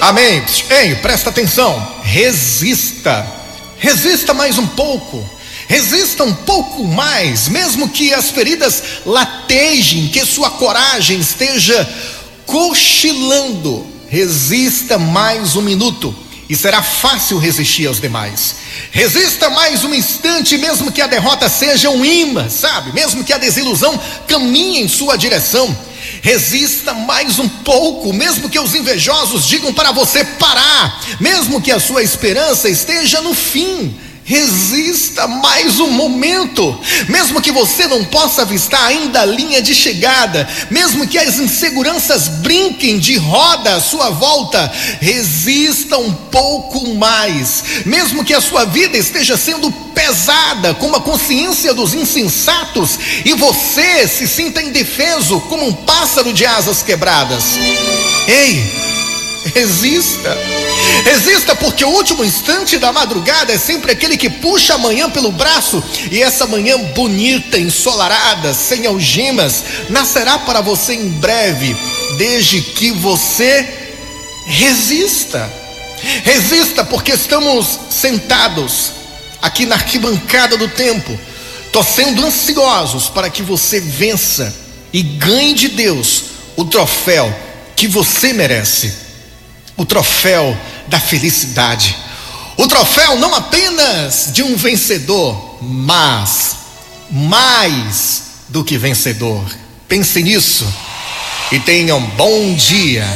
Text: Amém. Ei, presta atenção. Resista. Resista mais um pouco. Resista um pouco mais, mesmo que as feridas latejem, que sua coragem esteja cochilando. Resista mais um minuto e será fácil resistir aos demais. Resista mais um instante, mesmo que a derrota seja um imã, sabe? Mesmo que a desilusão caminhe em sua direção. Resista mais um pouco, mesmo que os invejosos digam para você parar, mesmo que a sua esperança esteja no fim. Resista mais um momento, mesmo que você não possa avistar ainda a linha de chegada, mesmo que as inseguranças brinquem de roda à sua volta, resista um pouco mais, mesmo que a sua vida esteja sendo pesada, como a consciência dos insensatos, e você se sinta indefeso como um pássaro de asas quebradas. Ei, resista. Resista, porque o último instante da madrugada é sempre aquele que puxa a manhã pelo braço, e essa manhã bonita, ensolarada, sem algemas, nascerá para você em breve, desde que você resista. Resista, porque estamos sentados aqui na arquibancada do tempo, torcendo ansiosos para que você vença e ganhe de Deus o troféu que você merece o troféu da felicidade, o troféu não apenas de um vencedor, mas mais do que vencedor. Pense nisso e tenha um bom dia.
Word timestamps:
Amém. 0.00 0.44
Ei, 0.70 0.94
presta 0.96 1.30
atenção. 1.30 2.00
Resista. 2.02 3.26
Resista 3.78 4.32
mais 4.32 4.58
um 4.58 4.66
pouco. 4.66 5.24
Resista 5.66 6.24
um 6.24 6.32
pouco 6.32 6.84
mais, 6.84 7.48
mesmo 7.48 7.90
que 7.90 8.14
as 8.14 8.30
feridas 8.30 8.82
latejem, 9.04 10.08
que 10.08 10.24
sua 10.24 10.50
coragem 10.50 11.18
esteja 11.20 11.86
cochilando. 12.46 13.86
Resista 14.08 14.98
mais 14.98 15.56
um 15.56 15.60
minuto 15.60 16.14
e 16.48 16.56
será 16.56 16.82
fácil 16.82 17.36
resistir 17.36 17.86
aos 17.86 18.00
demais. 18.00 18.54
Resista 18.90 19.50
mais 19.50 19.84
um 19.84 19.92
instante, 19.92 20.56
mesmo 20.56 20.90
que 20.90 21.02
a 21.02 21.06
derrota 21.06 21.48
seja 21.48 21.90
um 21.90 22.02
imã, 22.02 22.48
sabe? 22.48 22.92
Mesmo 22.94 23.22
que 23.22 23.34
a 23.34 23.38
desilusão 23.38 24.00
caminhe 24.26 24.80
em 24.80 24.88
sua 24.88 25.16
direção. 25.18 25.76
Resista 26.22 26.92
mais 26.92 27.38
um 27.38 27.48
pouco, 27.48 28.12
mesmo 28.12 28.48
que 28.48 28.58
os 28.58 28.74
invejosos 28.74 29.46
digam 29.46 29.72
para 29.72 29.92
você 29.92 30.24
parar, 30.24 31.00
mesmo 31.20 31.60
que 31.60 31.70
a 31.70 31.80
sua 31.80 32.02
esperança 32.02 32.68
esteja 32.68 33.20
no 33.20 33.34
fim. 33.34 33.94
Resista 34.28 35.26
mais 35.26 35.80
um 35.80 35.90
momento, 35.90 36.78
mesmo 37.08 37.40
que 37.40 37.50
você 37.50 37.86
não 37.86 38.04
possa 38.04 38.42
avistar 38.42 38.84
ainda 38.84 39.22
a 39.22 39.24
linha 39.24 39.62
de 39.62 39.74
chegada, 39.74 40.46
mesmo 40.70 41.08
que 41.08 41.16
as 41.16 41.38
inseguranças 41.38 42.28
brinquem 42.28 42.98
de 42.98 43.16
roda 43.16 43.76
à 43.76 43.80
sua 43.80 44.10
volta, 44.10 44.70
resista 45.00 45.96
um 45.96 46.12
pouco 46.12 46.94
mais, 46.96 47.64
mesmo 47.86 48.22
que 48.22 48.34
a 48.34 48.40
sua 48.42 48.66
vida 48.66 48.98
esteja 48.98 49.34
sendo 49.34 49.72
pesada, 49.94 50.74
como 50.74 50.96
a 50.96 51.00
consciência 51.00 51.72
dos 51.72 51.94
insensatos, 51.94 52.98
e 53.24 53.32
você 53.32 54.06
se 54.06 54.28
sinta 54.28 54.60
indefeso 54.60 55.40
como 55.48 55.66
um 55.66 55.72
pássaro 55.72 56.34
de 56.34 56.44
asas 56.44 56.82
quebradas. 56.82 57.56
Ei, 58.26 58.97
resista. 59.54 60.36
Resista, 61.04 61.54
porque 61.56 61.84
o 61.84 61.90
último 61.90 62.24
instante 62.24 62.78
da 62.78 62.92
madrugada 62.92 63.52
é 63.52 63.58
sempre 63.58 63.92
aquele 63.92 64.16
que 64.16 64.28
puxa 64.28 64.74
a 64.74 64.78
manhã 64.78 65.10
pelo 65.10 65.32
braço, 65.32 65.82
e 66.10 66.22
essa 66.22 66.46
manhã 66.46 66.78
bonita, 66.94 67.58
ensolarada, 67.58 68.52
sem 68.54 68.86
algemas, 68.86 69.64
nascerá 69.88 70.38
para 70.38 70.60
você 70.60 70.94
em 70.94 71.08
breve, 71.08 71.76
desde 72.16 72.60
que 72.60 72.90
você 72.90 73.66
resista. 74.46 75.50
Resista, 76.24 76.84
porque 76.84 77.12
estamos 77.12 77.78
sentados 77.90 78.92
aqui 79.42 79.66
na 79.66 79.74
arquibancada 79.74 80.56
do 80.56 80.68
tempo, 80.68 81.18
torcendo 81.72 82.24
ansiosos 82.24 83.08
para 83.08 83.30
que 83.30 83.42
você 83.42 83.80
vença 83.80 84.54
e 84.92 85.02
ganhe 85.02 85.54
de 85.54 85.68
Deus 85.68 86.24
o 86.56 86.64
troféu 86.64 87.32
que 87.76 87.86
você 87.86 88.32
merece 88.32 89.07
o 89.78 89.86
troféu 89.86 90.54
da 90.88 91.00
felicidade, 91.00 91.96
o 92.56 92.66
troféu 92.66 93.16
não 93.16 93.34
apenas 93.34 94.30
de 94.32 94.42
um 94.42 94.56
vencedor, 94.56 95.58
mas 95.62 96.56
mais 97.10 98.22
do 98.48 98.64
que 98.64 98.76
vencedor. 98.76 99.44
Pense 99.86 100.20
nisso 100.22 100.66
e 101.52 101.60
tenha 101.60 101.94
um 101.94 102.06
bom 102.10 102.54
dia. 102.54 103.06